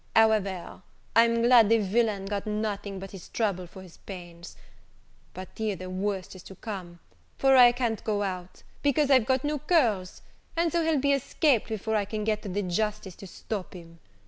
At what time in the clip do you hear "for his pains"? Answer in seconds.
3.67-4.57